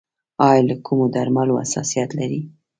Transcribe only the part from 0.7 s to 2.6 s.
کومو درملو حساسیت لرئ؟